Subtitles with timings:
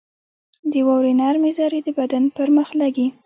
[0.71, 3.07] •د واورې نرمې ذرې د بدن پر مخ لګي.